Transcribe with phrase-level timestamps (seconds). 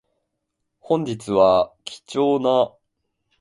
[0.79, 2.73] 本日は貴重な